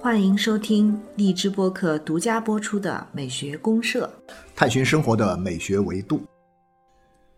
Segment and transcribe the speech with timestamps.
[0.00, 4.10] 欢迎收听荔枝播客独家播出的《美学公社》，
[4.56, 6.22] 探寻生活的美学维度。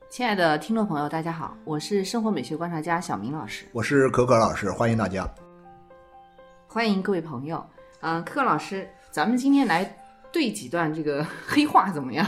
[0.08, 5.28] 亲爱的听众朋友，大家好，我是生活美学观察家小明老师，我是可可老师，欢迎大家。
[6.68, 7.64] 欢迎各位朋友。
[8.02, 9.84] 嗯、可可老师，咱们今天来
[10.30, 12.24] 对几段这个 黑话怎么样？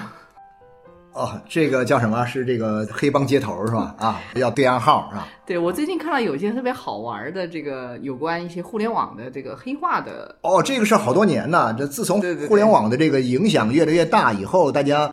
[1.14, 2.24] 哦，这个叫什么？
[2.26, 3.94] 是这个黑帮接头是吧？
[3.98, 5.28] 啊，要对暗号是吧？
[5.44, 11.74] 对我最近看到有一些特别好玩的这个有关一些互联网的这个黑话的，哦，这个事儿好多年呢。
[11.78, 15.12] 这自从互联网的这个影响越来越大以后，大家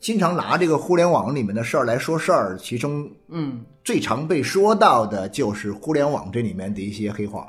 [0.00, 7.46] 经常拿这个互联网里面的事儿来说事儿，其中嗯，最常被说到的就是互联网这里面的一些黑话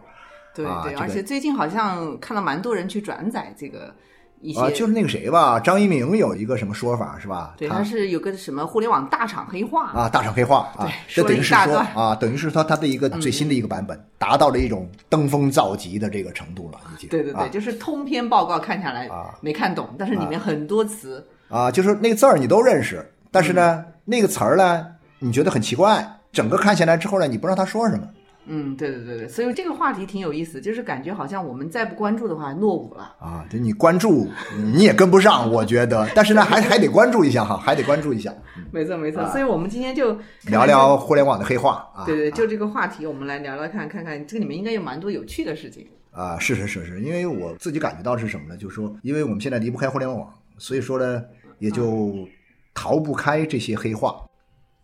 [0.53, 3.93] 对对，而且最近好像看到蛮多人去转载这个
[4.41, 7.53] 一些，啊，就是那个谁吧，张一鸣有一个什么说法是吧？
[7.57, 17.09] 对，他他是有个什么互联网大厂黑化，啊，大厂黑化啊对，这等于是说啊，等于是说他的一个最新的一个版本，达到了一种登峰造极的这个程度了，已经。
[17.09, 24.85] 对对对，啊就是通篇报告看下来啊没看懂，但是里面很多词，啊，就是那个字儿你都认识，但是呢，嗯那个词儿呢，
[25.19, 28.07] 你觉得很奇怪，整个看下来之后呢，你不知道他说什么。
[28.51, 33.15] 嗯，对对对对，所以这个话题挺有意思，就是感觉好像我们再不关注的话落伍了。
[33.19, 34.27] 啊，就你关注
[34.73, 38.33] 你也跟不上，我觉得，但是呢，还还得关注一下哈，还得关注一下，
[38.71, 42.05] 没错没错，所以我们今天就啊聊聊互联网的黑话啊。
[42.05, 45.85] 对对，就这个话题，我们来聊聊看，看看这个里面应该有蛮多有趣的事情。
[46.11, 48.57] 啊，是是是是，因为我自己感觉到是什么呢？
[48.57, 50.27] 就是说，因为我们现在离不开互联网，
[50.57, 51.23] 所以说呢，
[51.59, 52.27] 也就
[52.73, 54.15] 逃不开这些黑话。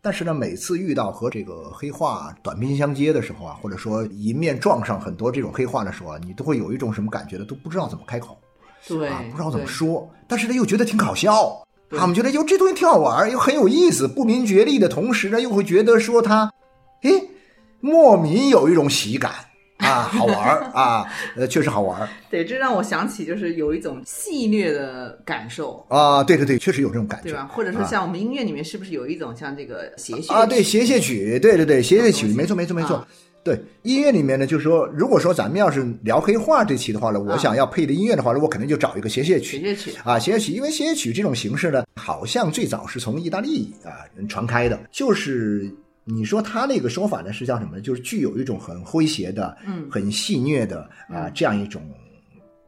[0.05, 7.45] 但是呢，每次遇到和这个黑话短兵相接的时候啊，或者说迎面撞上很多这种黑话的时候啊，你都会有一种什么感觉呢？
[7.45, 8.37] 都不知道怎么开口
[8.87, 9.65] 对，啊，不知道怎么。
[9.65, 10.07] 说。
[10.27, 11.59] 但是呢，又觉得挺搞笑。
[11.89, 16.53] 对啊我们觉得哟，这东西挺好玩，又很有意思，不明觉厉的同时呢，又会觉得说他，
[17.01, 17.27] 诶，
[17.79, 19.31] 莫名有一种喜感
[19.77, 21.05] 啊，好玩儿啊，
[21.35, 22.07] 呃，确实好玩儿。
[22.29, 27.49] 对，这让我想起就是有一种戏谑的感受，啊，对对对，确实有这种感觉，对吧？
[27.53, 32.95] 或者说像我们音乐里面是不是有一种像这个谐谑啊，对，谐谑曲，对对对，谐谑曲，没错没错没错。
[32.97, 33.07] 啊
[33.45, 39.91] 对音乐里面呢，就是说，如果说咱们要是聊黑话这期的话呢，我啊想要配的音乐的话呢，我肯定就找一个谐谑曲谐谑曲？
[40.03, 45.71] 啊，谐谑曲，因为谐谑曲这种形式呢，好像最早是从意大利啊传开的，就是
[46.05, 47.81] 你说他那个说法呢是叫什么呢？
[47.81, 51.81] 就是具有一种很诙谐的、嗯很戏谑的啊这样一种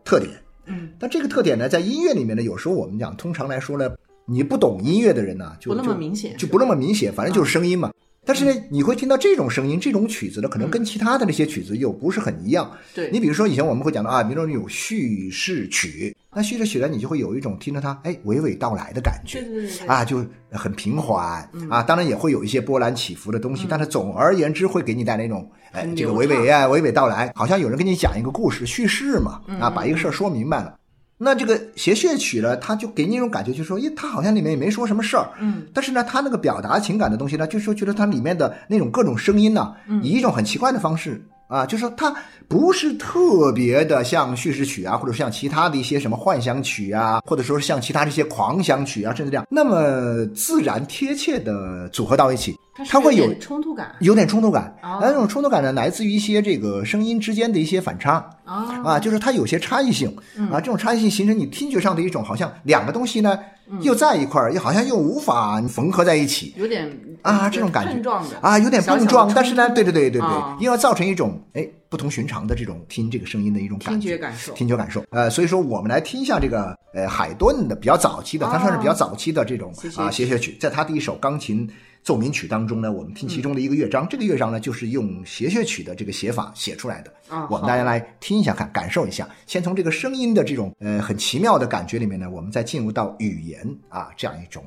[0.03, 0.31] 特点。
[0.65, 3.89] 嗯，但这个特点呢，在音乐里面呢，有时候我们讲，通常来说呢，
[4.25, 7.91] 你不懂音乐的人呢，就不那么就明显就不那么明显，反正就是声音嘛。
[8.27, 12.69] 但是呢，你会听到这种声音，这种曲子呢，可能嗯跟其他的那些曲子又不是很一样。
[12.93, 19.39] 对，你比如说，以前我们会讲到啊，比如说有叙事曲，那叙事曲呢，你就会有一种听着它哎娓娓道来的感觉。
[19.39, 19.87] 对对对对。
[19.87, 21.69] 啊，就很平缓嗯。
[21.69, 30.75] 啊，当然也会有一些波澜起伏的东西，但是总而言之会给你带来一种哎这个娓娓啊娓娓道来，好像有人跟你讲一个故事叙事嘛嗯啊，把一个事儿说明白了。
[31.17, 40.03] 那这个谐谑曲呢，它就给你一种感觉，就是说，咦，它好像里面也没说什么事儿，嗯，但是呢，它那个表达情感的东西呢，就是说觉得它里面的那种各种声音呢，嗯。
[40.03, 42.13] 以一种很奇怪的方式啊，就是说它
[42.47, 53.95] 不是特别的像叙事曲啊，或者像其他的一些什么幻想曲啊，或者说像其他这些狂想曲啊，甚至这样那么自然贴切的组合到一起，它会有冲突感。
[53.99, 54.75] 有点冲突感。
[54.81, 54.99] 哦。
[55.01, 58.29] 那这种冲突感呢，来自于一些这个声音之间的一些反差。
[58.43, 60.15] 啊啊，就是它有些差异性。
[60.35, 60.49] 嗯。
[60.49, 63.39] 啊，这种差异性形成你听觉上的一种好像两个东西呢
[63.69, 63.81] 嗯。
[63.81, 66.53] 又在一块儿，又好像又无法缝合在一起。
[66.57, 66.89] 有点
[67.21, 67.93] 啊，这种感觉。
[67.93, 68.37] 碰撞的。
[68.41, 75.03] 啊，有点碰撞，冲但是呢，对对对对对啊，因为造成一种哎不同寻常的这种听这个声音的一种感听觉觉感受，听觉感受。
[75.09, 81.69] 呃，所以说我们来听一下这个呃海顿的比较早期的，它算是比较哦早期的这种啊谐谑曲，在他的一首钢琴
[82.07, 87.13] 奏鸣曲当中呢，我们听其中的一个乐章，这个乐章呢就是用谐谑曲的这个写法写出来的。
[87.27, 89.27] 啊，我们大家来听一下看，感受一下。
[89.45, 93.59] 先从这个声音的这种呃很奇妙的感觉里面呢，我们再进入到语言
[93.89, 94.63] 啊这样一种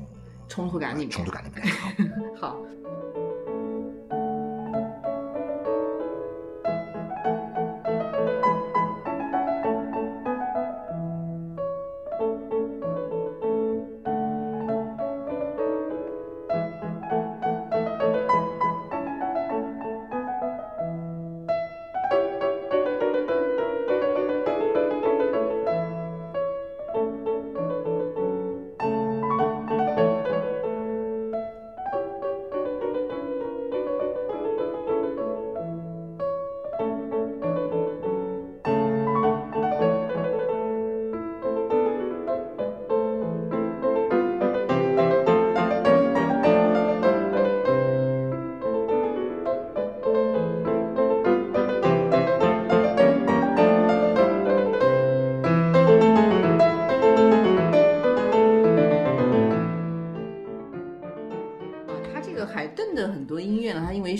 [0.47, 1.65] 冲突感里面冲突感里面。
[2.39, 2.57] 好 好。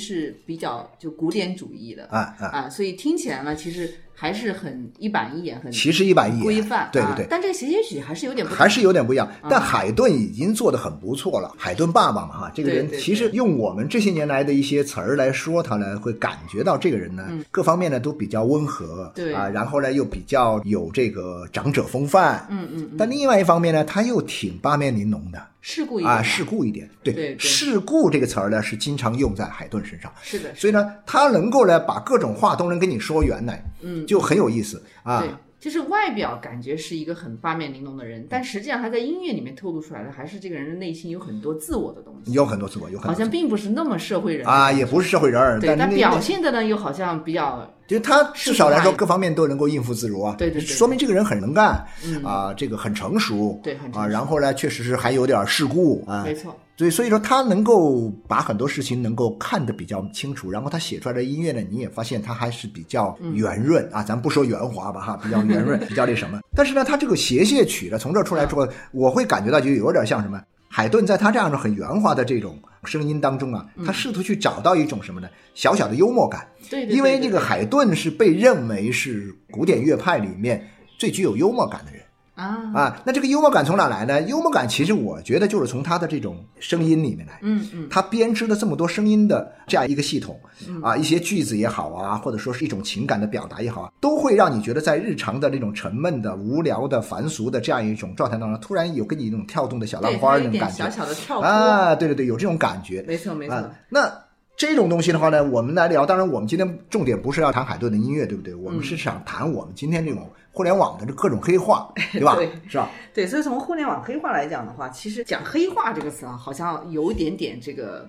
[0.02, 7.26] 是，是比较就古典主义的啊啊，啊，所以听起来呢，其实还是很一板一眼，很其实一板一眼，规范，对对对。
[7.26, 7.28] 啊。
[7.30, 9.48] 但这个协协曲还是有点还是有点不一样，啊。
[9.50, 11.54] 但海顿已经做得很不错了。
[11.58, 19.34] 海顿爸爸嘛，哈，这个人其实用我们这些年来的一些词儿来说他呢，会感觉到这个人呢，各方面呢都比较温和，嗯对。
[19.34, 25.40] 啊，然后呢又比较有这个长者风范，嗯嗯嗯，但另外一方面呢，他又挺八面玲珑的。
[25.40, 26.16] 啊，事故一点。
[26.16, 26.90] 嘛世故一点。
[27.04, 27.38] 对，对对。
[27.38, 35.22] 世故这个词儿呢是经常用在海顿身上，是的，所以呢，他能够呢把各种话都能跟你说圆来，嗯，就很有意思啊。
[35.22, 35.30] 对。，
[35.60, 52.24] 就是外表感觉是一个很八面玲珑的人，但实际上他在音乐里面透露出来的，还是这个人的内心有很多自我的东西，有很多自我，有很多好像并不是那么社会人啊，也不是社会人儿，对，但但表现的呢又好像比较就他至少来说各方面都能够应付自如啊，对对对说明这个人很能干，嗯。
[52.24, 54.10] 啊，这个很成熟，啊，对很成熟。
[54.10, 63.36] 然后呢，确实是还有点世故啊，没错，对，所以说他能够把很多事情能够看得比较清楚，然后他写出来的音乐呢，你也发现他还是比较嗯。
[63.36, 66.40] 圆润、啊，咱不说圆滑吧哈，比较圆润， 比较那什么。
[66.56, 70.42] 但是呢，他这个谐谑曲呢，从这儿出来之后，我会感觉到就有点像什么。
[70.72, 75.28] 海顿在他这样的很圆滑的这种声音当中啊，他试图去找到一种什么呢？
[75.54, 76.48] 小小的幽默感。
[76.70, 80.66] 对对，因为对这个海顿是被认为是古典乐派里面
[80.98, 82.01] 最具有幽默感的人。
[82.34, 84.22] 啊，啊，那这个幽默感从哪来呢？
[84.22, 87.40] 幽默感其实我觉得就是从他的这种声音里面来。
[87.42, 90.40] 嗯嗯，他编织了这么多声音的这样一个系统，
[90.82, 103.04] 啊，一些句子也好啊，或者说是一种情感的表达也好啊，都会让你觉得在日常的那种沉闷的、无聊的、凡俗的这样一种状态当中，突然有跟你那种跳动的小浪，花那种感觉小小的跳，啊，对对对，有这种感觉。
[103.08, 104.12] 没错没错，啊，那
[104.62, 106.06] 这种东西的话呢，我们来聊。
[106.06, 108.54] 当然，我们今天重点不是要谈海顿的音乐，对不对？
[108.54, 112.36] 我们是想谈我们今天这种互联网的这各种黑话， 对吧？
[112.36, 112.88] 对是吧？
[113.12, 118.08] 对，所以从互联网黑话来讲的话，其实讲黑话这个词啊，好像有一点点这个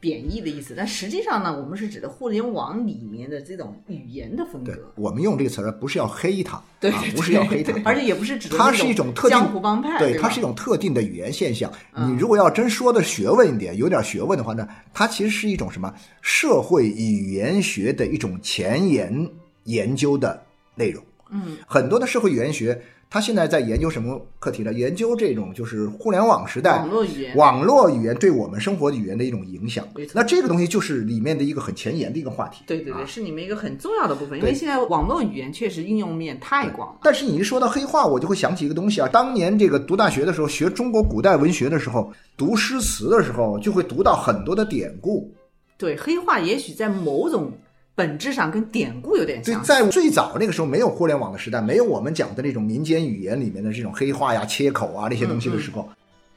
[0.00, 11.70] 贬义的意思，但实际上呢，我们是指的互联网里面的这种语言的风格，，我们用这个词儿不是要黑它，啊对对，不是要黑它，而且也不是指它是一种特定江湖帮派，对，它是一种特定的语言现象。
[11.94, 15.92] 嗯你如果要真说的学问一点，有点学问的话呢，它其实是一种什么
[16.22, 19.28] 社会语言学的一种前沿
[19.64, 20.42] 研究的
[20.74, 21.04] 内容。
[21.30, 22.80] 嗯，很多的社会语言学，
[23.12, 24.72] 它现在在研究什么课题呢？
[24.72, 29.84] 研究这种就是互联网时代网络语言，网络语言对我们生活语言的一种影响。
[30.14, 32.62] 那这个东西就是里面的一个很前沿的一个话题。
[32.68, 37.00] 对对对，啊是里面一个很重要的部分，因为现在网络语言确实应用面太广了。
[37.02, 39.08] 但是你一说到黑话，我就会想起一个东西啊。
[39.08, 45.28] 当年这个读大学的时候，学中国古代文学的时候，读诗词的时候，就会读到很多的典故。
[45.76, 47.50] 对，黑话也许在某种
[48.00, 49.62] 本质上跟典故有点对，像。
[49.62, 55.86] 在最早那个时候，没有互联网的时代，没有我们讲的那种民间语言里面的这种黑话呀、切口啊那些东西的时候，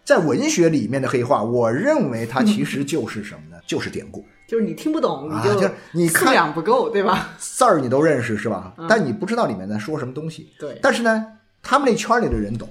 [0.04, 3.57] 在文学里面的黑话，我认为它其实就是什么呢？
[3.65, 4.25] 就是典故。
[4.45, 7.30] 就是你听不懂，啊你就就是你素看养不够，对吧？
[7.39, 8.86] 字儿你都认识是吧嗯？
[8.89, 10.50] 但你不知道里面在说什么东西。
[10.60, 11.25] 对但是呢，
[11.62, 12.68] 他们那圈里的人懂。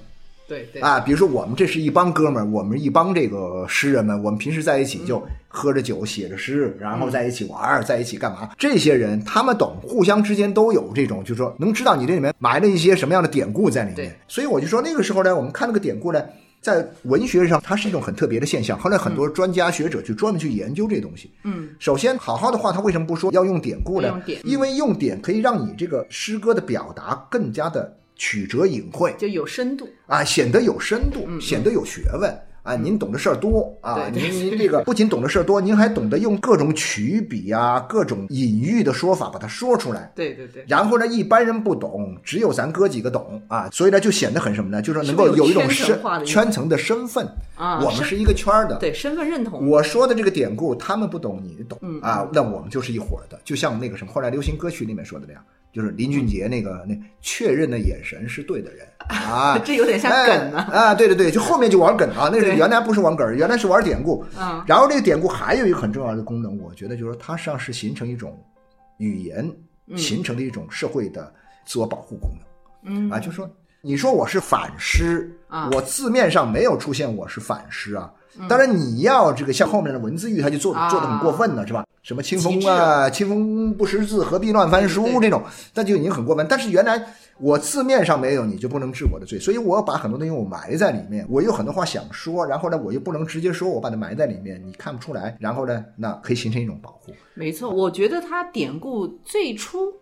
[0.47, 8.49] 对对啊，比如说我们这是一帮哥们儿，我们一帮这个诗人们，我们平时在一起就喝着酒，写着诗，然后在一起玩儿，在一起干嘛？
[8.57, 14.11] 这些人他们懂，互相之间都有这种，就是说能知道你这里面埋了一些什么样的典故在里面对。
[14.27, 16.23] 所以我就说那个时候呢，我们看那个典故呢。
[16.61, 18.79] 在文学上，它是一种很特别的现象。
[18.79, 21.29] 后来很多专家学者去专门去研究这东西。
[21.43, 24.23] 嗯，首先，好好的话，他为什么不说要用典故呢？
[24.45, 29.13] 因为用典可以让你这个诗歌的表达更加的曲折隐晦。
[29.17, 29.87] 就有深度。
[30.07, 32.75] 啊，显得有深度，嗯显得有学问啊！
[32.75, 40.11] 您懂的事儿多啊，您您这个不仅懂的事儿多，您还懂得用各种曲笔啊、各种隐喻的说法把它说出来。
[40.15, 44.81] 对对对，然后呢，一般人不懂，只有咱哥几个懂啊，所以呢，就显得很什么呢？
[44.81, 48.77] 就是能够有有一种身圈层的身份，啊我们是一个圈儿的。
[48.77, 49.67] 对身份认同。
[49.67, 55.43] 我说的这个典故，他们不懂，你懂、嗯啊，那我们就是一伙儿的，就像那个什么，后来流行歌曲里面说的那样，
[55.73, 64.23] 就是林俊杰那个那确认的眼神是对的人 啊，这有点像梗呢哎啊，对对对，就后面就玩梗啊，那是原来不是玩梗，原来是玩典故。
[64.39, 68.39] 嗯然后这个典故还有一个很重要的功能，我觉得就是说它实际上是形成一种
[68.97, 69.51] 语言
[69.87, 71.33] 嗯形成的一种社会的
[71.65, 73.09] 自我保护功能。
[73.09, 73.49] 嗯啊，就说
[73.81, 78.13] 你说我是反诗啊我字面上没有出现我是反诗啊。
[78.49, 81.85] 当然，你要这个像后面的文字狱，他就做做的很过分了，是吧？
[82.01, 85.41] 什么清风啊，清风不识字，何必乱翻书这种，
[85.73, 86.45] 那就已经很过分。
[86.49, 87.01] 但是原来
[87.39, 97.13] 我字面上没有，你就不能治我的罪，所以我把很多东西我埋在里面，我有很多话想说，然后呢，我又不能直接说，我把它埋在里面，你看不出来，然后呢，那可以形成一种保护。
[97.35, 99.93] 没错，我觉得它典故最初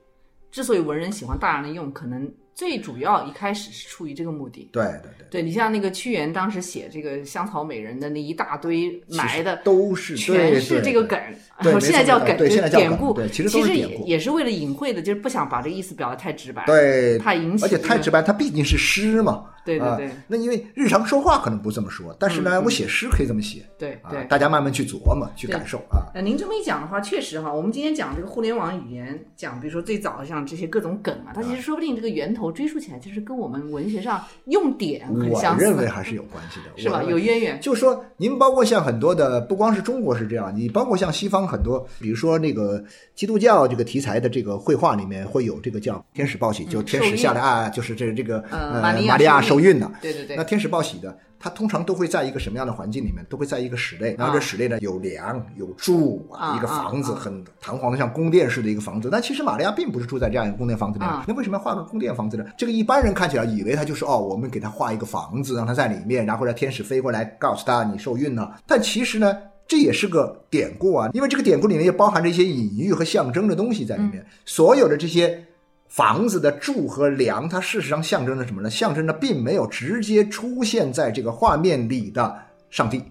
[0.51, 4.69] 之所以文人喜欢大量的用，可能最主要一开始是出于这个目的。
[4.71, 11.19] 对对对，对你像那个屈原当时写这个香草美人的那一大堆埋的，都是全是这个梗，
[11.59, 19.45] 然后现在叫梗，对，现在叫典故，对，其实其实典故，也是为了隐晦的，就是不想把这个意思表达太直白，对，怕引起，而且太直白，它毕竟是诗嘛。
[19.63, 23.63] 对对对，那因为日常说话可能不这么说，但是呢，我写诗可以这么写。
[23.77, 26.05] 对对，大家慢慢去琢磨、去感受啊。
[26.13, 35.65] 呃，您这么一讲的话，确实哈，我们今天讲这个互联网语言，讲比如说最早像这些各种梗啊，它其实说不定这个源头追溯起来，就是跟我们文学上用典很相似。
[35.65, 37.03] 我认为还是有关系的，是吧？
[37.03, 37.59] 有渊源。
[37.59, 42.83] 就说您包括像很多的，不光是中国是这样，你包括像西方很多，比如说那个
[43.15, 49.91] 基督教这个题材的这个绘画里面会有这个叫天使报喜，就天使下来啊，就是这这个呃玛利亚受孕的。
[50.01, 50.37] 对对对。
[50.37, 53.25] 那天使报喜的，它通常都会在一个什么样的环境里面？
[53.29, 59.09] 都会在一个室内，然后这室内呢有梁有柱啊，一个房子很堂皇的，像宫殿式的一个房子。
[59.11, 62.45] 但其实玛利亚并不是住在这样一个宫殿房子里，那为什么要画个宫殿房子呢？
[62.57, 68.57] 这个一般人看起来以为他就是哦，我们给他画一个房子，让他在里面，然后让天使飞过来告诉他你受孕了。
[68.65, 69.35] 但其实呢，
[69.67, 74.25] 这也是个典故啊，因为这个典故里面也包含着一些隐喻和象征的东西在里面。
[74.45, 75.45] 所有的这些。
[75.91, 78.69] 房子的柱和梁，它事实上象征着什么呢？
[78.69, 82.33] 象征着并没有直接出现在这个画面里的
[82.69, 83.03] 上帝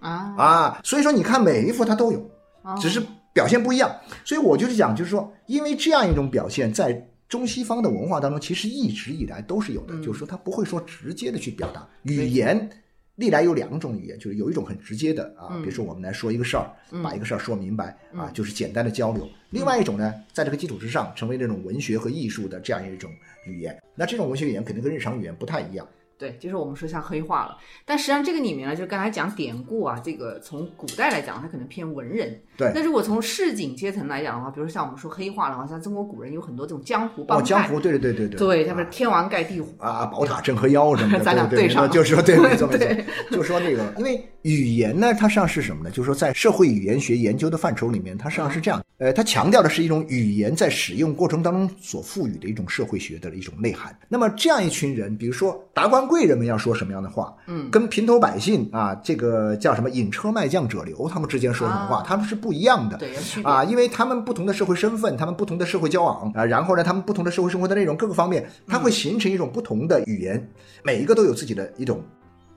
[0.00, 0.80] 啊啊！
[0.84, 2.30] 所以说，你看每一幅它都有，
[2.78, 3.02] 只是
[3.32, 3.90] 表现不一样。
[4.22, 9.98] 所以我就是讲，就是说，因为这样一种表现，在中西方的文化当中，其实一直以来都是有的。
[10.02, 12.68] 就是说，它不会说直接的去表达语言。
[13.16, 16.70] 历来有两种语言，就是有一种很直接的啊，比如说我们来说一个事儿，
[17.02, 19.28] 把一个事儿说明白啊，就是简单的交流。
[19.50, 23.10] 另外一种呢，在这个基础之上，成为这种文学和艺术的这样一种
[23.46, 23.76] 语言。
[23.94, 25.86] 那这种文学语言肯定跟日常语言不太一样。
[26.18, 32.40] 对，就是我们说像黑化了，但实际上这个里面呢，就刚才讲典故啊，这个从古代来讲，它可能偏文人。
[32.56, 32.72] 对。
[32.74, 37.44] 那如果从市井阶层来讲的话，比如说像我们说黑化的话，像中国古人有很多这种江湖帮派。
[37.44, 38.38] 哦，江湖，对对对对对。
[38.38, 41.24] 对，他们天王盖地虎啊，宝塔镇河妖什么的。
[41.24, 45.90] 咱俩对上，就是说对，没错没错，就说那个，因为语言呢，它实际上是什么呢？
[45.90, 53.94] 就是说在社会语言学研究的范畴里面，它实际上是这样，呃，它强调的是一种语言在使用过程当中所赋予的一种社会学的一种内涵。
[54.08, 56.86] 那么这样一群人，比如说达官贵人们要说什么？
[56.86, 57.34] 什么样的话？
[57.48, 62.00] 嗯，跟平头百姓啊，这个叫什么“引车卖将者流”，他们之间说什么话？
[62.06, 62.96] 他们是不一样的。
[62.96, 63.12] 对，
[63.42, 70.48] 啊，因为他们不同的社会身份，他们不同的社会交往啊，然后呢，他们不同的社会生活的内容各个方面，它会形成一种不同的语言，
[70.84, 72.00] 每一个都有自己的一种，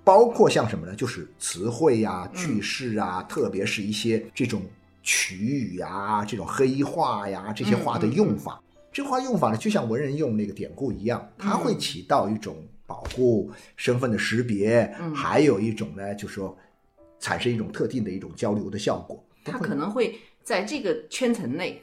[0.03, 0.93] 包括像什么呢？
[0.95, 4.61] 就是词汇呀、句式啊，特别是一些这种
[5.01, 8.61] 曲语呀、这种黑话呀这些话的用法。
[8.91, 12.55] 这话用法呢，就像文人用那个典故一样，它会起到一种。
[12.89, 16.57] 保护身份的识别，还有一种呢，就是说
[17.19, 19.23] 产生一种特定的一种交流的效果。
[19.45, 21.79] 它可能会在这个圈层内，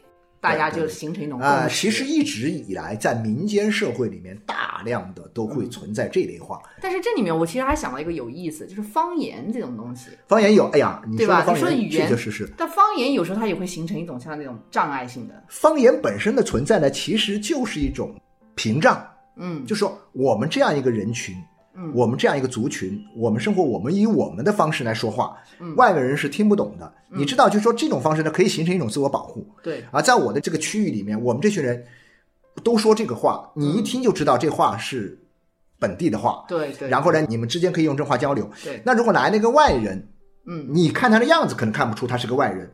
[0.52, 1.68] 大家就形成一种啊。
[1.68, 6.60] 其实一直以来，在民间社会里面，大量的都会存在这类话。
[6.80, 10.10] 但是这里面，我其实还想到一个有意思，就是方言这种东西。
[10.28, 11.44] 方言有，哎呀，你对吧？
[11.48, 15.44] 你说语言确确实实，但方言有时候它也会形成一种像那种障碍性的。
[15.48, 18.14] 方言本身的存在呢，其实就是一种
[18.54, 19.06] 屏障。
[19.38, 21.34] 嗯，就说我们这样一个人群，
[21.76, 26.92] 嗯，我们这样一个族群，我们生活，我们以我们的方式来说话，嗯，外面人是听不懂的。
[27.11, 29.47] 你知道，就说这种方式呢，可以形成一种自我保护。
[29.62, 31.85] 对，而，在我的这个区域里面，我们这群人
[32.64, 35.18] 都说这个话，你一听就知道这话是
[35.78, 36.45] 本地的话。
[36.49, 36.88] 对对。
[36.88, 38.50] 然后呢，你们之间可以用这话交流。
[38.64, 38.80] 对。
[38.85, 40.09] 那如果来了一个外人，
[40.47, 42.71] 嗯，你看他的样子，可能看不出他是个外人。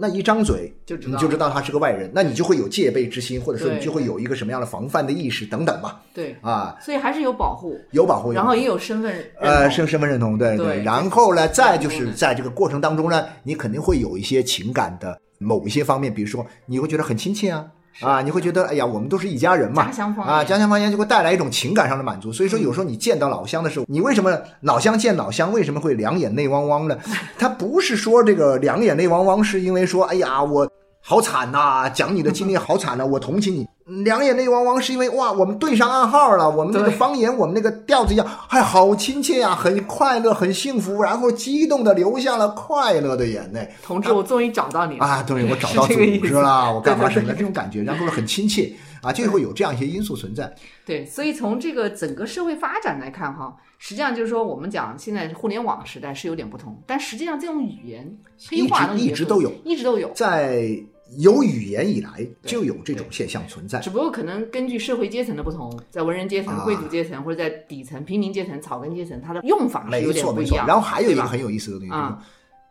[0.00, 6.00] 那一张嘴，就你就知道他是个外人，那你就会有戒备之心，或者说你就会有一个什么样的防范的意识等等吧。
[6.14, 10.84] 对啊，所以还是有保护，有保护，然后也有身份呃身身份认同，对对。
[10.84, 17.66] 然后呢，再就是在这个过程当中呢，你肯定会有一些情感的某一些方面，比如说你会觉得很亲切啊。
[18.00, 19.90] 啊，你会觉得，哎呀，我们都是一家人嘛，
[20.24, 22.32] 啊，家乡方言就会带来一种情感上的满足。
[22.32, 26.96] 所以说，有时候你见到老乡的时候，你为什么老乡见老乡为什么会两眼泪汪汪呢？
[27.38, 30.70] 他不是说这个两眼泪汪汪，是因为说，哎呀，我。
[31.00, 31.88] 好惨呐！
[31.88, 33.66] 讲你的经历好惨呐，我同情你。
[33.88, 36.48] 两眼泪汪汪，是因为哇，我们对上暗号了。
[36.48, 43.68] 我们那个方言，我们那个调子一样，还好亲切呀，很快乐，很幸福，然后激动的流下了快乐的眼泪。
[43.82, 45.22] 同志，我终于找到你了啊！
[45.22, 50.54] 对， 我找到组织了，我干嘛什么的这种感觉，然后很亲切啊，就会有这样一些因素存在。
[50.84, 58.18] 对，所以从这个整个社会发展来看，哈，实际上就是说，我们讲现在互联网时代是有点不同，但实际上这种语言
[58.50, 60.78] 黑化一直都有，一直都有在。
[61.16, 70.66] 有语言以来就有这种现象存在，只不过可能根据社会阶层的不同，在文人阶层、贵族阶层，或者在底层平民阶层、草根阶层，它的用法是有点不一样。
[70.66, 71.94] 然后还有一个很有意思的东西，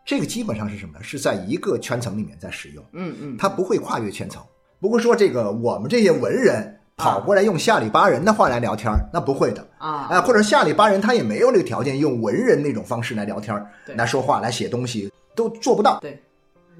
[0.06, 1.02] 这个基本上是什么呢？
[1.02, 4.42] 是在一个圈层里面在使用，嗯嗯，它不会跨越圈层。
[4.80, 9.66] 不过说这个我们这些文人跑过来用下里巴人的话来聊天儿，那不会的。
[9.78, 15.98] 啊哎，或者下里巴人他也没有那个条件用文人那种方式来聊天儿来说话、来写东西，都做不到。
[16.00, 16.20] 对，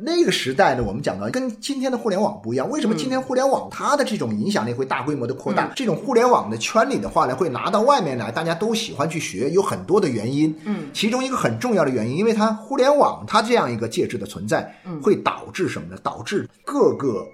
[0.00, 2.70] 那个时代呢，我们讲到跟今天的互联网不一样。
[2.70, 5.66] 为什么今天互联网它的这种影响力会大规模的扩大？
[5.66, 10.54] 嗯这种互联网的圈里的话呢，会拿到外面来，大家都喜欢去学，有很多的原因。
[10.64, 15.98] 嗯，其中一个很重要的原因，因为它互联网它这样一个介质的存在，嗯会导致什么呢？
[16.00, 17.26] 导致各个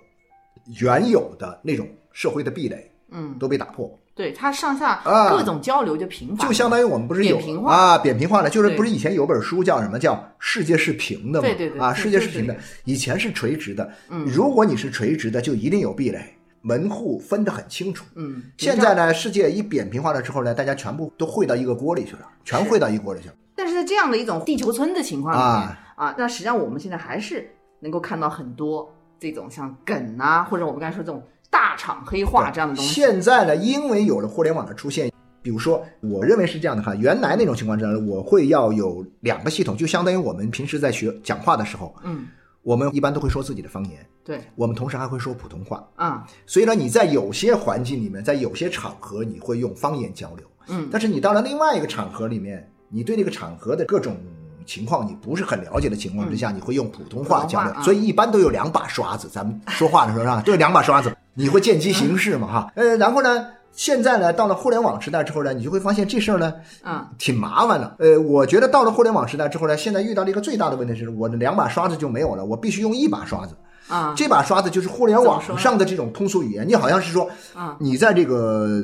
[0.81, 3.91] 原有的那种社会的壁垒嗯，都被打破。
[4.15, 11.49] 对，它上下啊各种交流就频繁，就相当于我们不是有扁平化啊，扁平化了，就是不是以前有本书叫什么叫世界是平的嘛？
[11.49, 13.91] 啊，对对对啊世界是平的以前是垂直的。
[14.11, 16.21] 嗯如果你是垂直的，就一定有壁垒，
[16.63, 18.05] 门户分得很清楚。
[18.15, 25.79] 嗯，现在呢，世界一扁平化了之后呢，大家全部都汇到一个锅里去了，全汇到一锅里去了但是在这样的一种地球村的情况里面啊。
[25.97, 27.49] 啊，那实际上我们现在还是
[27.81, 31.23] 能够看到很多这种像梗啊，或者我们刚才说这种
[31.55, 32.93] 大厂黑化这样的东西。
[32.93, 42.27] 现在呢，因为有了互联网的出现，比如说，我认为是这样的哈，原来那种情况之下，我会要有两个系统，就相当于我们平时在学讲话的时候，嗯，
[42.65, 45.87] 我们一般都会说自己的方言，对，我们同时还会说普通话。
[45.95, 50.45] 啊，所以呢，你在有些环境里面，在有些场合，你会用方言交流。
[50.67, 54.17] 嗯但是你到了另外一个场合里面，你对那个场合的各种
[54.67, 57.73] 情况你不是很了解的情况之下，你会用普通话交流。
[57.83, 62.73] 所以一般都有两把刷子，咱们说话的时候啊， 都有两把刷子，你会见机行事嘛哈。
[62.75, 66.55] 呃，然后呢，现在呢，到了互联网时代之后呢，你就会发现这事儿呢，
[66.85, 67.97] 嗯，挺麻烦的。
[67.99, 73.55] 呃，我觉得到了互联网时代之后呢，现在遇到了一个最大的问题是，我的两把刷子就没有了，我必须用一把刷子。
[73.87, 76.67] 啊，这把刷子就是互联网上的这种通俗语言。
[76.67, 78.83] 你好像是说，啊，你在这个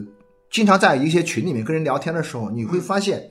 [0.50, 3.30] 经常在一些群里面跟人聊天的时候，你会发现，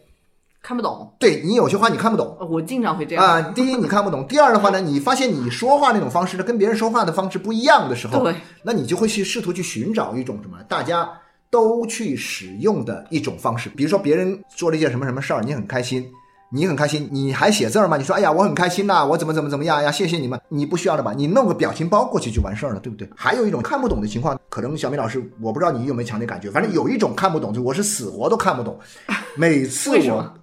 [0.61, 2.35] 看不懂，对你有些话你看不懂。
[2.39, 3.25] 呃我经常会这样。
[3.25, 11.09] 啊，第一你看不懂，第二的话呢，你发现你说话那种方式呢，跟别人说话的方式不一样的时候，对，那你就会去试图去寻找一种什么大家
[11.49, 13.69] 都去使用的一种方式。
[13.69, 16.05] 比如说别人做了一件什么什么事儿，你很开心，
[16.51, 17.95] 你很开心，你还写字儿吗？
[17.95, 19.89] 你说哎呀我很开心呐、我怎么怎么怎么样呀？
[19.89, 21.13] 谢谢你们，你不需要了吧？
[21.15, 23.09] 你弄个表情包过去就完事儿了，对不对？
[23.15, 28.77] 还有一种看不懂的情况，可能小明老师我不知道你有没有强烈感觉，反正有一种看不懂，就我是死活都看不懂，
[29.35, 30.33] 每次我。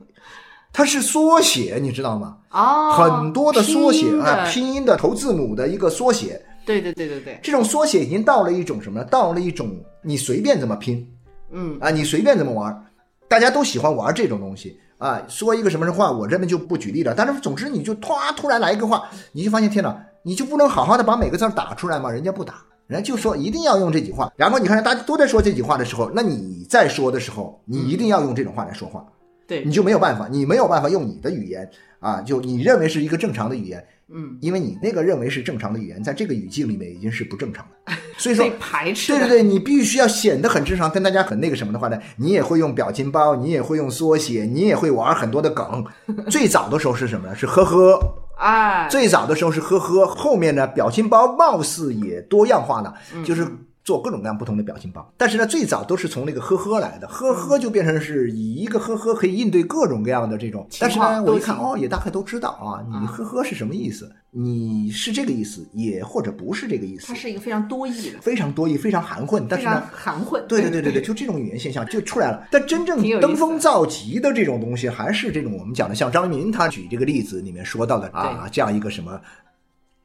[0.76, 2.36] 它是缩写，你知道吗？
[2.50, 9.06] 哦，很多的缩写啊，拼音的头字母的一个缩写，对对对对对，这种缩写已经到了一种什么呢？
[9.06, 11.08] 到了一种你随便怎么拼
[11.50, 12.84] 嗯，啊，你随便怎么玩，
[13.26, 15.22] 大家都喜欢玩这种东西啊。
[15.28, 17.14] 说一个什么话，我这边就不举例了。
[17.16, 22.10] 但是总之，你就突突然来一个话，你就发现天哪，你就不能好好的把每个字打出来吗？
[22.10, 22.56] 人家不打。
[22.86, 29.02] 人家就说一定要用这句话，然后你看大家都在说这句话的时候，那你在说的时候，你一定要用这种话来说话。
[29.46, 31.68] 对你，就没有办法，你没有办法用你的语言
[32.00, 38.52] 啊，就你认为是一个正常的语言，嗯，因为你那个认为是正常的语言，在这个语境里面已经是不正常的， 所以说被。
[38.58, 39.12] 排斥。
[39.12, 45.84] 对对对，你必须要显得很正常，跟大家很那个什么的话呢，你也会用表情包，你也会用缩写，你也会玩很多的梗。
[46.28, 47.34] 最早的时候是什么呢？
[47.34, 47.98] 是呵呵，
[48.38, 53.46] 哎，最早的时候是呵呵，后面呢表情包貌似也多样化了，嗯就是
[53.86, 55.10] 做各种各样不同的表情包。
[55.16, 60.66] 但是呢，最早都是从那个呵呵来的，呵呵就变成是以一个呵呵可以应对各种各样的这种。
[60.80, 64.10] 但是呢，我一看哦，也大概都知道啊，你啊呵呵是什么意思？
[64.32, 69.46] 你是这个意思，也或者不是这个意思它，是一个非常多义的，非常多义，非常含混。
[69.48, 69.82] 但是呢。
[69.90, 70.44] 含混。
[70.46, 72.46] 对对对对对，就这种语言现象就出来了。
[72.50, 79.18] 但真正登峰造极的这种东西，还是这种我们讲的，像张明他举这个例子里面说到的啊，这样一个什么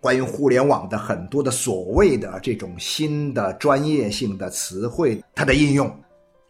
[0.01, 5.87] 关于互联网的很多的所谓的这种新的专业性的词汇，它的应用。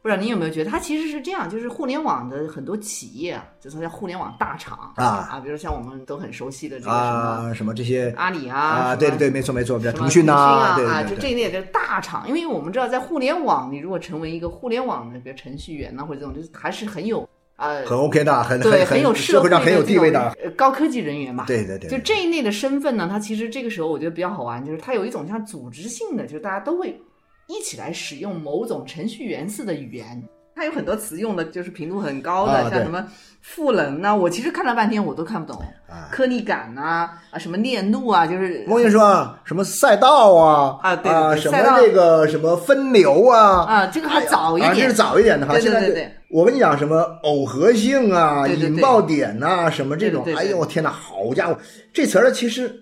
[0.02, 5.04] 不知道您有没有觉得，它其实是这样，就是互联网的很多企业啊，就是叫互联网大厂啊。
[5.06, 8.12] 啊，比如像我们都很熟悉的这个什么啊，什么这些。
[8.18, 21.46] 阿里啊，啊，对对对，没错没错，比如腾讯呐，啊，对啊对对对，就这一类的大厂，因为我们知道，在互联网，你如果成为一个互联网的，比如程序员呐、或者这种，就是还是很有呃，很 OK 的，很对，很有社社会上很有地位的，呃高科技人员嘛。
[21.46, 27.00] 对对对，就这一类的身份呢，它其实这个时候我觉得比较好玩，就是它有一种像组织性的，就是大家都会
[27.48, 30.24] 一起来使用某种程序员式的语言。
[30.56, 33.06] 它有很多词用的就是频度很高的，啊像什么
[33.42, 35.62] 赋能呐、我其实看了半天我都看不懂。
[35.90, 36.08] 啊。
[36.12, 44.88] 颗粒感呐、啊，什么链路啊，就是我跟你说啊，什么赛道啊啊对对对什么那个什么分流啊啊，这个还早一啊，这点。
[44.90, 45.54] 是早一点的哈。
[45.54, 51.58] 对对对对我跟你讲什么耦合性啊、对对对引爆点呐、什么这种，哎呦我天哪，好家伙，
[51.92, 52.74] 这词儿其实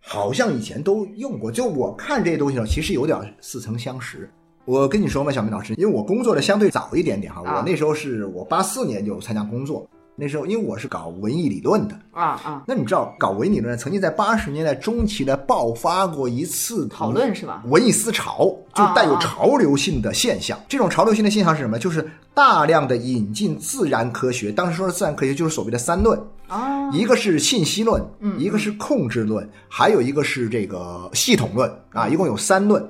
[0.00, 1.50] 好像以前都用过。
[1.50, 4.28] 就我看这些东西呢，其实有点似曾相识。
[4.68, 17.62] 我跟你说嘛，小明老师，因为我工作的相对早一点点哈，啊我那时候是我八四年就参加工作，那时候因为我是搞文艺理论的，啊啊，那你知道搞文艺理论曾经在八十年代中期呢爆发过一次讨论是吧？
[17.68, 20.60] 文艺思潮，就带有潮流性的现象。
[20.68, 21.78] 这种潮流性的现象是什么？
[21.78, 24.52] 就是大量的引进自然科学。
[24.52, 32.86] 当时说的自然科学就是所谓的三论啊，一个是信息论，嗯一个是控制论，还有一个是这个系统论啊，一共有三论。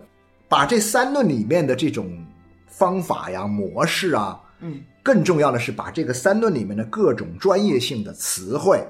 [0.48, 2.24] 把这三论里面的这种
[2.66, 8.82] 方法呀、模式啊，嗯，更重要的是把这个三论里面的各种专业性的词汇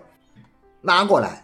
[0.82, 1.42] 拉过来，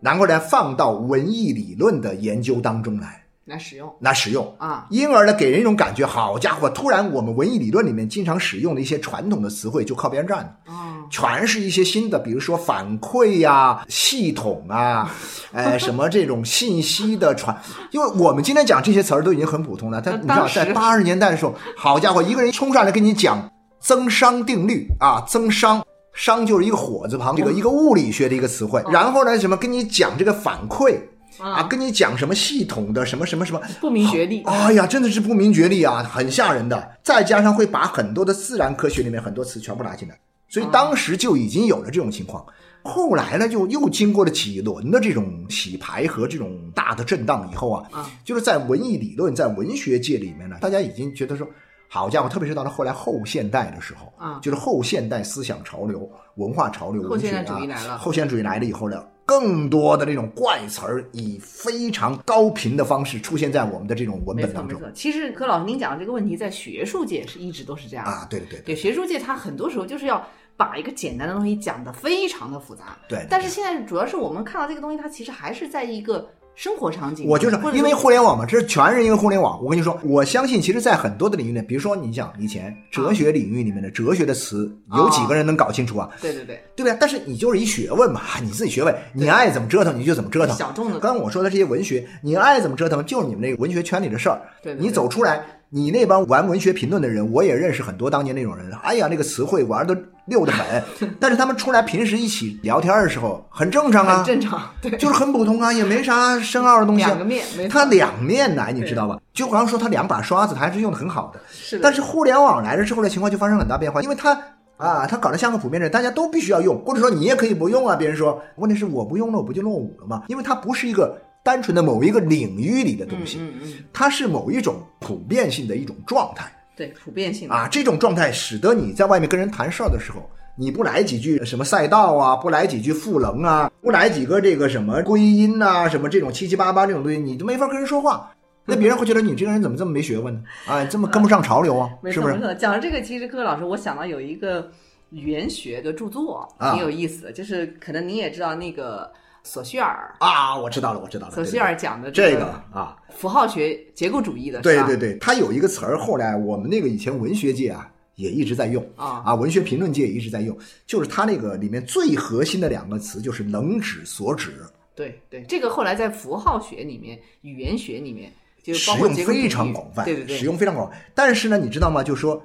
[0.00, 4.54] 拿过来放到文艺理论的研究当中来来使用来使用。
[4.58, 10.54] 啊，因而呢，给人一种感觉，好家伙，突然我们文艺理论里面经常使用的一些传统的词汇就靠边站了。
[10.66, 15.10] 哦，全是一些新的，比如说反馈呀、 系统啊，
[15.52, 17.56] 哎，什么这种信息的传，
[17.90, 25.82] 因为我们今天讲这些词儿都已经很普通了，但你知道，在八十年代的时候，好家伙，一个人冲上来跟你讲增熵定律啊，增熵。
[26.20, 28.82] 熵就是一个火字旁，这个一个物理学的一个词汇。
[28.90, 30.98] 然后呢，什么跟你讲这个反馈
[31.38, 34.42] 啊，跟你讲什么系统的什么什么什么，不明觉厉。
[34.42, 36.90] 哎呀，真的是不明觉厉啊，很吓人的。
[37.02, 42.44] 再加上会把很多的自然科学里面很多词全部拿进来，所以当时就已经有了这种情况。
[42.84, 48.10] 后来呢，就又经过了几轮的这种洗牌和这种大的震荡以后啊，啊。
[48.24, 51.46] 就是在文艺理论、在文学界里面呢，大家已经觉得说，
[51.88, 54.38] 好家伙，特别是到了后来后现代的时候啊。
[54.40, 57.98] 就是后现代思想潮流、文化潮流、后文学啊，现代主义来了。
[57.98, 64.80] 后现代主义来了以后呢，更多的这种怪词儿以非常高频的方式出现在我们的这种文本当中。
[64.80, 64.80] 没错。
[64.80, 64.92] 没错。
[64.94, 68.06] 其实柯老师您讲的这个问题，在学术界是一直都是这样。
[68.06, 72.96] 啊，对对对对，学术界它很多时候就是要把一个简单的东西讲得非常的复杂。
[73.06, 73.26] 对对。
[73.28, 76.26] 但是现在主要是我们看到这个东西，它其实还是在一个
[76.58, 77.24] 生活场景。
[77.24, 79.62] 我就是因为互联网嘛，这是全是因为互联网。
[79.62, 86.10] 我跟你说，我相信其实，在很多的领域内，比如说你想以前哲学领域里面的哲学的词，有几个人能搞清楚啊？
[86.20, 86.96] 对对对，对不对？
[87.00, 90.56] 但是你就是一学问嘛，你自己学问，你爱怎么折腾你就怎么折腾。
[90.56, 94.42] 小众的刚刚我说的这些文学，你爱怎么折腾，就是你们那个文学圈里的事儿。
[94.60, 98.72] 对你走出来，你那帮玩文学评论的人，我也认识很多当年那种人。
[98.82, 100.82] 哎呀，那个词汇玩的溜得很，
[101.20, 104.62] 但是他们出来平时一起聊天的时候，很正常啊很，正常。
[104.80, 107.08] 对，就是很普通啊，也没啥深奥的东西啊。
[107.08, 109.18] 两个面，他两面来，你知道吧？
[109.34, 111.40] 就好像说他两把刷子，他还是用的很好的。
[111.50, 111.82] 是的。
[111.82, 114.40] 但是互联网来了之后的情况就发生很大变化，因为他
[114.78, 117.94] 啊，他搞得像个普遍人，大家都必须要用，或者说你也可以不用啊。
[117.94, 120.22] 别人说，问题是我不用了，我不就落伍了吗？
[120.28, 127.48] 因为它不是一个单纯的某一个领域里的东西，嗯嗯嗯，它是某一种普遍性的一种状态对，普遍性。
[127.48, 127.68] 啊。
[127.70, 130.28] 这种状态使得你在外面跟人谈事儿的时候。
[130.60, 138.28] 你不来几句什么赛道啊，不来几句赋能啊，不来几个这个什么归因呐、什么这种七七八八这种东西，你都没法跟人说话。
[138.64, 140.42] 那别人会觉得你这个人怎么这么没学问呢？
[140.66, 142.34] 啊，这么跟不上潮流啊，是不是？
[142.34, 144.68] 没错没错，讲到这个，其实各位老师，我想到有一个
[145.10, 149.08] 语言学的著作，啊挺有意思的，就是可能你也知道那个
[149.44, 151.34] 索绪尔，啊，我知道了，我知道了。
[151.34, 170.96] 索绪尔讲的这个个啊，符号学结构主义的，对对对，他有一个词儿，后来我们那个以前文学界啊也一直在用啊啊，文学评论界也一直在用，就是他那个里面最核心的两个词就是能指所指，对对，这个后来在符号学里面、语言学里面，就使包括用非常广泛，对对对，使用非常广泛。
[171.14, 172.02] 但是呢，你知道吗？
[172.02, 172.42] 就是说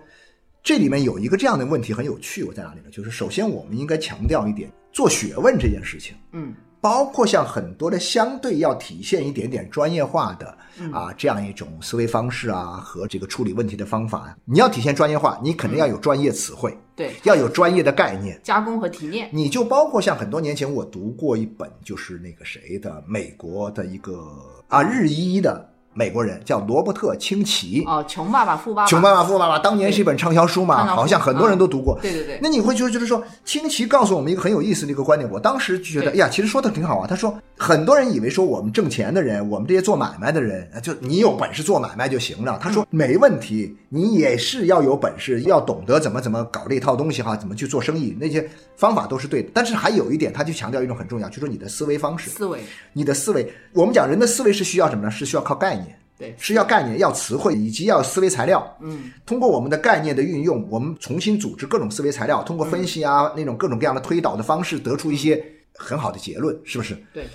[0.61, 2.89] 这里面有一个这样的问题很有趣，我在哪里呢？
[2.91, 6.15] 就是首先我们应该强调一点，做学问这件事情。
[6.31, 6.53] 嗯
[6.83, 10.91] 包括像很多的相对要体现一点点专业化的嗯。
[10.91, 18.37] 啊这样一种思维方式啊和这个处理问题的方法，你要体现专业化，你肯定要有专业词汇，对，要有专业的概念。
[18.43, 24.27] 加工和提炼，你就包括像很多年前我读过一本，就是那个谁的美国的一个
[24.67, 31.97] 啊日医的美国人叫罗伯特清崎，哦，穷爸爸富爸爸，穷爸爸富爸爸》当年是一本畅销书嘛，好像很多人都读过。
[32.01, 37.07] 对对对，那你会觉得就是说，清崎告诉我们一个很有意思的一个观点，我当时就觉得，对哎呀，其实说的挺好啊。
[37.07, 42.59] 他说，很多人以为说我们挣钱的人，我们这些做买卖的人，就你有本事做买卖就行了。
[42.61, 48.49] 他说没问题，你也是要有本事，要懂得怎么怎么搞这套东西哈，怎么去做生意，那些
[48.83, 49.49] 方法都是对的。
[49.53, 52.59] 但是还有一点，他就强调一种很重要，就是说你的思维方式，思维，
[52.91, 53.49] 你的思维。
[53.71, 55.09] 我们讲人的思维是需要什么呢？
[55.09, 55.97] 是需要靠概念。
[56.15, 58.77] 对，是要概念、要词汇以及要思维材料。
[58.81, 65.43] 嗯，通过我们的概念的运用，我们重新组织各种思维材料，通过分析啊、那种各种各样的推导的方式，得出一些
[65.75, 66.95] 很好的结论，是不是？
[67.13, 67.25] 对，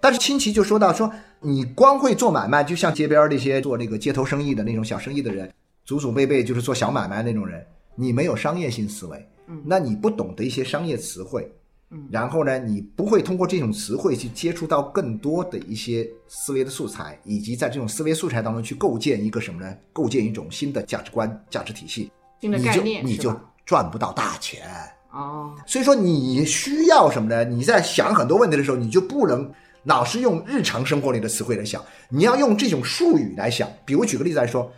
[0.00, 5.50] 但是清奇就说到说，你光会做买卖，就像街边儿那些做那个街头生意的那种小生意的人，
[5.84, 7.66] 祖祖辈辈就是做小买卖那种人，
[7.96, 11.50] 你没有商业性思维，嗯那你不懂得一些商业词汇，
[11.90, 19.74] 嗯然后呢，你不会通过这种词汇去接触到更多的一些思维的素材，以及在这种思维素材当中去构建一个什么呢？
[19.92, 24.68] 构建一种新的价值观、价值体系，新的概你就你就赚不到大钱。
[25.10, 27.42] 哦，所以说你需要什么呢？
[27.42, 29.50] 你在想很多问题的时候，你就不能
[29.84, 33.66] 老是用日常生活里的词汇来想，你要用这种术语来想。
[33.86, 34.70] 比如举个例子来说，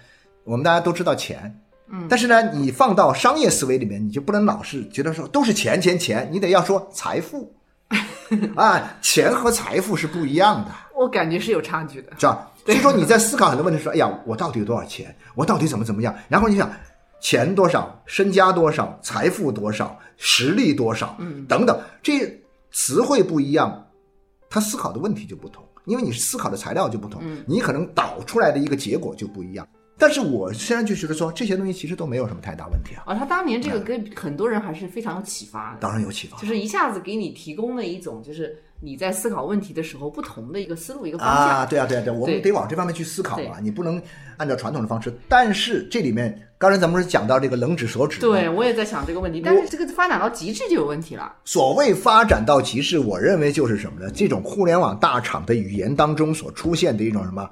[0.44, 1.52] 我们大家都知道钱，
[1.90, 7.52] 嗯，但是呢，你放到商业思维里面，你就不能老是觉得说都是钱钱钱，你得要说财富
[8.54, 10.70] 啊，钱和财富是不一样的。
[10.96, 12.12] 我感觉是有差距的。
[12.18, 12.50] 是吧？
[12.64, 15.14] 所以说你在思考很多问题说，哎呀，我到底有多少钱？
[15.34, 16.14] 我到底怎么怎么样？
[16.28, 16.70] 然后你想，
[17.20, 23.86] 钱多少，身家多少，财富多少，实力多少，嗯，等等，这词汇不一样，
[24.48, 29.66] 他思考的问题就不同，因为你思考的材料就不同，你可能导出来的一个结果就不一样。
[30.00, 36.46] 但是我现在就觉得说，这些东西其实都没有什么太大问题啊，啊，他当年这个给很多人还是非常有启发的，当然有启发就。
[36.48, 41.48] 是一下子给你提供了一种，就是你在思考问题的时候不同的一个思路、一个方向。
[41.48, 44.00] 啊，对啊，对啊，对啊，我们得往这方面去思考啊，你不能
[44.38, 45.12] 按照传统的方式。
[45.28, 51.30] 但是这里面，刚才咱们不是讲到这个冷指所指，对，我也在想这个问题，但是这个发展到极致就有问题了。
[51.44, 54.10] 所谓发展到极致，我认为就是什么呢？
[54.10, 57.48] 这种互联网大厂的语言当中所出现的一种什么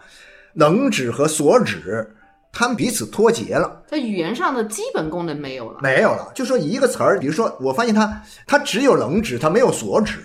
[0.55, 2.11] 冷指和所指，
[2.53, 5.81] 他们彼此脱节了，在语言上的基本功能没有了。
[5.83, 6.33] 没有了。
[6.35, 10.19] 就说一个词儿，比如说，我发现它它只有冷指，它没有所指。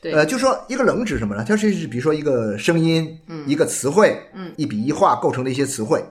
[0.00, 1.44] 对呃，就说一个冷指什么呢？
[1.46, 6.02] 它是比如说一个声音，嗯，一个词汇，嗯，一笔一画构成的一些词汇。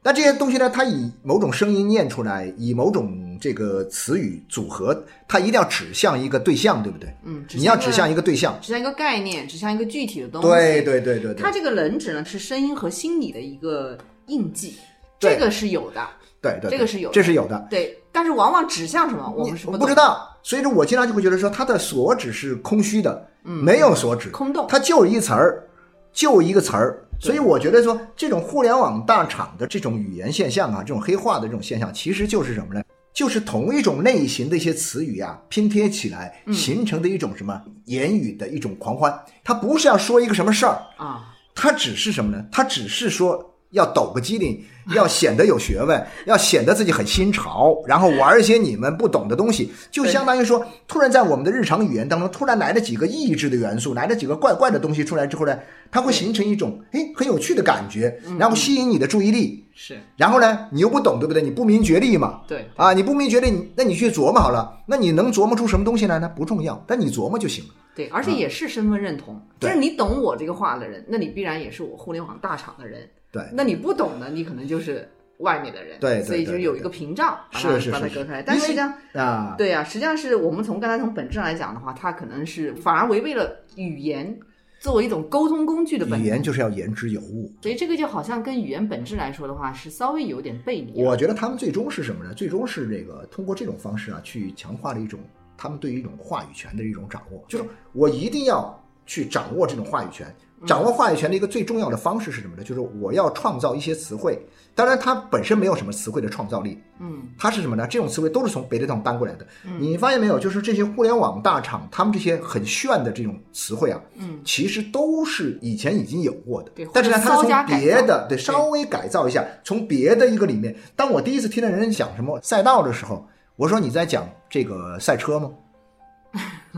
[0.00, 7.12] 那这些东西呢，它以某种声音念出来，以某种这个词语组合，它一定要指向一个对象，对不对？
[7.24, 8.56] 嗯，你要指向一个对象。
[8.62, 10.48] 指向一个概念，指向一个具体的东西。
[10.48, 14.78] 对对对对对它，这个冷指呢是声音和心理的一个印记，
[15.18, 16.06] 这个是有的。
[16.40, 17.66] 对对，对这个是有的这是有的。
[17.68, 24.66] 对，但是往往指向什么，我们不知道，所以说我经常就会觉得说，它的所指是空虚的，没有所指，空洞。
[24.68, 25.68] 它就一词儿，
[26.12, 27.04] 就一个词儿。
[27.20, 32.80] 所以我觉得说，这种互联网大厂的这种语言现象啊，这种黑化的这种现象，其实就是什么呢？
[33.12, 39.12] 就是同一种类型的一些词语啊，拼贴起来形成的一种什么言语的一种狂欢。
[39.42, 42.44] 它不是要说一个什么事儿，啊，它只是什么呢？
[42.52, 44.58] 它只是说要抖个机灵，
[44.94, 55.58] 要显得有学问，要显得自己很新潮，然后玩一些你们不懂的东西，就相当于说，突然在我们的日常语言当中，突然来了几个意志的元素，来了几个怪怪的东西出来之后呢，
[55.90, 59.64] 它会形成一种哎很有趣的感觉，然后吸引你的注意力。
[59.80, 61.40] 是然后呢，你又不懂，对不对？
[61.40, 62.40] 你不明觉厉嘛。
[62.48, 66.28] 对，啊，你不明觉厉，你那你去琢磨好了，那你能琢磨出什么东西来呢？
[66.34, 67.70] 不重要，但你琢磨就行了。
[67.94, 73.08] 对，而且也是身份认同，就是你懂我这个话的人，那你必然也是我互联网大厂的人。
[73.30, 76.00] 对，那你不懂的，你可能就是外面的人。
[76.00, 78.42] 对对所以就有一个屏障，把它是是是是把它隔开来。
[78.42, 84.36] 但实际上，啊，对啊、实际上是我们从刚才从本质上来讲的话，它可能是反而违背了语言
[84.80, 86.24] 作为一种沟通工具的本质。
[86.24, 87.52] 语言就是要言之有物。
[87.62, 91.02] 所以这个就好像跟语言本质来说的话，是稍微有点背离。
[91.02, 92.32] 我觉得他们最终是什么呢？
[92.34, 95.20] 最终是这个通过这种方式啊，去强化了一种
[95.56, 100.32] 他们对于一种话语权的一种掌握，就是我一定要去掌握这种话语权。
[100.66, 102.62] 掌握话语权的一个最重要的方式是什么呢？
[102.64, 104.38] 就是我要创造一些词汇。
[104.74, 107.84] 当然，它本身没有什么词汇的创造力，嗯，它是什么呢？
[107.88, 109.44] 这种词汇都是从别的地方搬过来的。
[109.80, 110.38] 你发现没有？
[110.38, 120.76] 就是这些互联网大厂，他们这些很炫的这种词汇啊，嗯，其实都是以前已经有过的对，但是呢，或者它是从别的对对稍微改造一下，从别的一个里面。
[120.94, 125.50] 当我第一次听到人家讲什么赛道的时候，我说你在讲这个赛车吗？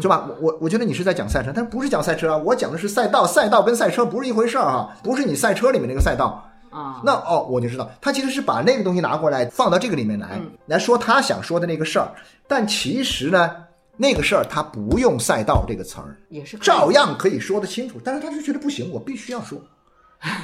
[0.01, 0.27] 是吧？
[0.41, 6.47] 我我我觉得你是在讲赛车，但不是讲赛车啊，我讲的是赛道，赛道跟赛车不是一回事儿啊，不是你赛车里面那个赛道。
[6.71, 12.09] 啊，那哦，我就知道，他其实是把那个东西拿过来放到这个里面来，嗯来说他想说的那个事儿。
[12.47, 13.57] 但其实呢，
[13.97, 17.97] 那个事儿他不用“赛道”这个词儿，也是照样可以说得清楚。
[18.05, 19.59] 但是他就觉得不行，我必须要说。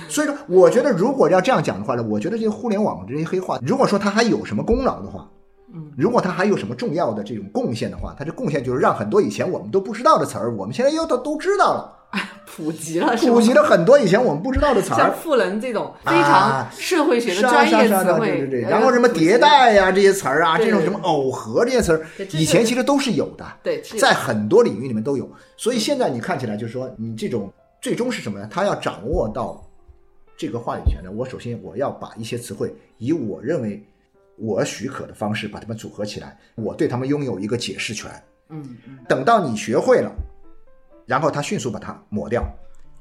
[0.09, 5.29] 所以说，我觉得如果要这样讲的话呢，我觉得这些互联网这些黑话，如果说它还有什么功劳的话，
[5.75, 11.93] 嗯，如果他还有什么重要的这种贡献的话，他这贡献就是让很多以前我们都不知道的词儿，我们现在又都都知道了，
[12.47, 14.97] 普及了，普及了很多以前我们不知道的词儿。
[14.97, 15.13] 像。
[15.15, 25.29] 赋能这种非啊常社会学的专业词汇，对对对，呃然后什么迭代呀、这些词儿啊，这种什么耦合这些词儿以前其实都是有的，对在很多领域里面都有。
[25.57, 28.49] 所以现在你看起来就是说，你这种最终是什么呢？
[28.51, 29.61] 他要掌握到
[30.37, 33.85] 这个话语权呢，我首先我要把一些词汇以我认为
[34.37, 38.11] 我许可的方式把它们组合起来，我对他们拥有一个解释权。
[38.49, 40.13] 嗯嗯，等到你学会了，
[41.07, 42.45] 然后他迅速把它抹掉，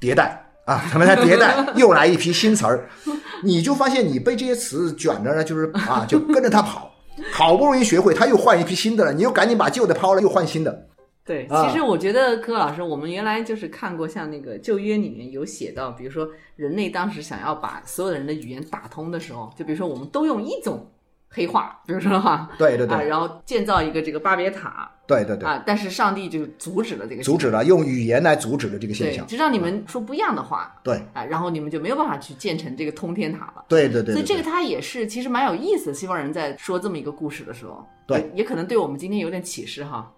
[0.00, 0.42] 迭代。
[0.64, 2.88] 啊，他们在迭代，又来一批新词儿，
[3.44, 6.90] 你就发现你被这些词卷着呢，就是啊，就跟着他跑，
[7.32, 10.88] 好不容易学会，他又换一批新的了，你又赶紧把旧的抛了，又换新的。
[11.24, 11.68] 对，啊。
[11.68, 20.84] 其实我觉得柯老师，我们原来就是看过像那个旧约里面有写到，比如说人类当时想要把所有的人的语言打通的时候，就比如说我们都用一种
[21.36, 29.26] 黑化，比如说哈，啊，对对对然后建造一个这个巴别塔对对对，啊，但是上帝就阻止了这个阻止了用语言来阻止了这个现对，象。
[29.26, 33.64] 就让你们说不一样的话对啊，然后你们就没有办法去建成这个通天塔了。
[33.68, 35.94] 对对对，对对所以这个它也是其实蛮有意思的。
[35.94, 40.10] 西方人在说这么一个故事的时候，对也，也可能对我们今天有点启示哈。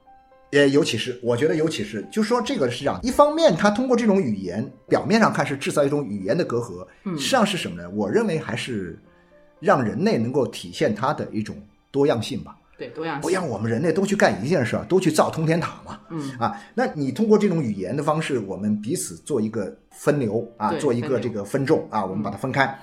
[0.50, 7.90] 也有启示，我觉得有启示，就说这个是这样，一方面他通过这种语言，表面上看是制造一种语言的隔阂，嗯实际上是什么呢？
[7.90, 8.98] 我认为还是
[9.60, 11.56] 让人类能够体现它的一种
[11.90, 12.56] 多样性吧。
[12.76, 13.38] 对，多样性不性。
[13.38, 16.00] 让我们人类都去干一件事儿，都去造通天塔嘛。
[16.10, 22.78] 嗯啊，那你通过这种语言的方式，我们彼此做一个分流啊，做一个这个分众啊，我们把它分开。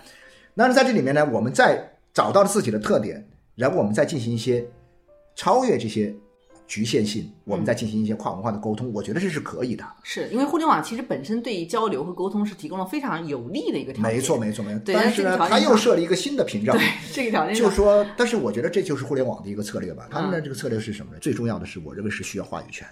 [0.53, 1.81] 那在这里面呢，我们再
[2.13, 4.65] 找到了自己的特点，然后我们再进行一些
[5.35, 6.13] 超越这些
[6.67, 9.85] 局限性，我们再进行一些跨文化的沟通，我觉得这是可以的。
[10.03, 14.13] 是因为互联网其实本身对于交流和沟通是提供了非常有利的一个条件。
[14.13, 14.81] 没错，没错，没错。
[14.85, 16.75] 但是呢，但是这个条件它又设了一个新的屏障。
[16.77, 20.07] 对这个条件，就是说，但是我觉得这就是互联网的一个策略吧。
[20.09, 21.19] 他们嗯的这个策略是什么呢？
[21.19, 22.87] 最重要的是，我认为是需要话语权。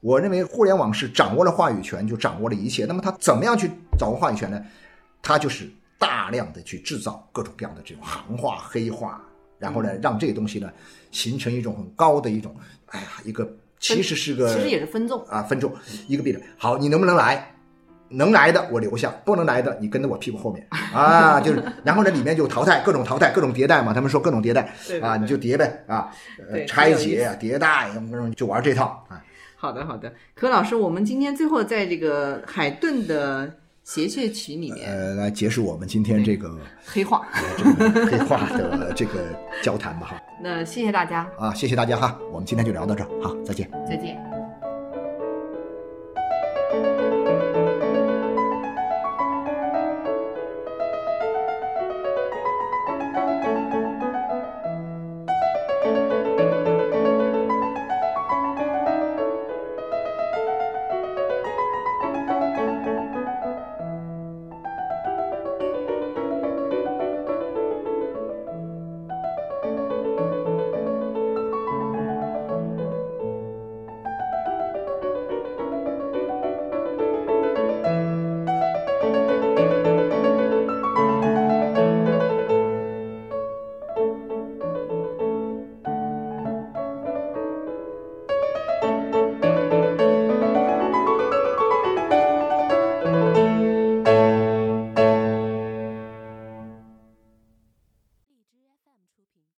[0.00, 2.84] 我认为互联网是掌握了话语权，就掌握了一切。
[2.84, 4.64] 那么它怎么样去掌握话语权呢？
[5.20, 9.20] 它就是大量的去制造各种各样的这种行话、黑话，
[9.58, 10.70] 然后呢，让这个东西呢
[11.10, 12.54] 形成一种很高的一种，
[12.90, 13.48] 哎呀，一个
[13.78, 15.24] 其实是个其实也是分众。
[15.26, 15.72] 啊分众
[16.06, 16.38] 一个比例。
[16.56, 17.54] 好，你能不能来？
[18.10, 24.72] 能来的我留下，不能来的你跟在我屁股后面 啊，就是，然后呢里面就淘汰各种淘汰各种迭代嘛，他们说各种迭代
[25.02, 26.10] 啊，你就叠呗啊，
[26.50, 27.90] 呃拆解啊迭代，
[28.34, 29.22] 就玩这套啊。
[29.56, 30.10] 好的，好的。
[30.34, 37.26] 可老师，我们今天最后在这个海顿的谐谑曲里面，呃，来结束我们今天这个黑话。
[37.56, 43.66] 这个黑话的这个交谈吧哈 那谢谢大家，啊，谢谢大家哈，我们今天就聊到这儿，好，再见。
[43.88, 44.37] 再见。